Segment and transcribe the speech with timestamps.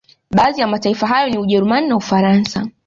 [0.31, 2.67] Baadhi ya mataifa hayo ni Ujerumani na Ufaransa